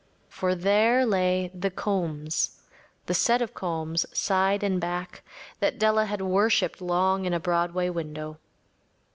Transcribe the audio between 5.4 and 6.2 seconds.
that Della